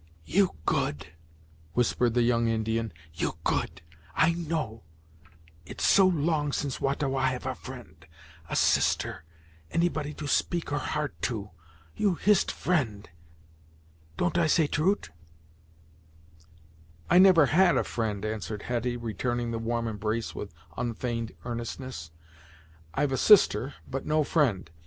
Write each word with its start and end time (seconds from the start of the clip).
"You 0.25 0.55
good" 0.65 1.09
whispered 1.75 2.15
the 2.15 2.23
young 2.23 2.47
Indian 2.47 2.91
"you 3.13 3.37
good, 3.43 3.83
I 4.15 4.33
know; 4.33 4.81
it 5.63 5.79
so 5.79 6.07
long 6.07 6.51
since 6.53 6.81
Wah 6.81 6.95
ta 6.95 7.07
Wah 7.07 7.25
have 7.27 7.45
a 7.45 7.53
friend 7.53 8.03
a 8.49 8.55
sister 8.55 9.25
any 9.69 9.89
body 9.89 10.15
to 10.15 10.25
speak 10.25 10.71
her 10.71 10.79
heart 10.79 11.13
to! 11.21 11.51
You 11.95 12.15
Hist 12.15 12.51
friend; 12.51 13.11
don't 14.17 14.39
I 14.39 14.47
say 14.47 14.65
trut'?" 14.65 15.11
"I 17.07 17.19
never 17.19 17.45
had 17.45 17.77
a 17.77 17.83
friend," 17.83 18.25
answered 18.25 18.63
Hetty 18.63 18.97
returning 18.97 19.51
the 19.51 19.59
warm 19.59 19.87
embrace 19.87 20.33
with 20.33 20.51
unfeigned 20.79 21.33
earnestness. 21.45 22.09
"I've 22.95 23.11
a 23.11 23.17
sister, 23.17 23.75
but 23.87 24.07
no 24.07 24.23
friend. 24.23 24.71